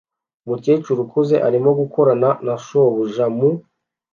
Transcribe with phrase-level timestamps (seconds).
[0.45, 3.49] Umukecuru ukuze arimo gukorana na shobuja mu